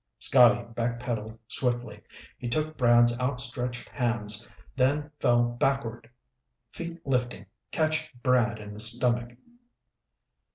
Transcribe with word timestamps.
Scotty 0.17 0.63
back 0.73 0.99
pedaled 0.99 1.37
swiftly. 1.47 2.01
He 2.39 2.49
took 2.49 2.75
Brad's 2.75 3.15
out 3.19 3.39
stretched 3.39 3.87
hands, 3.89 4.47
then 4.75 5.11
fell 5.19 5.43
backward, 5.43 6.09
feet 6.71 7.05
lifting, 7.05 7.45
catching 7.69 8.09
Brad 8.23 8.57
in 8.57 8.73
the 8.73 8.79
stomach. 8.79 9.37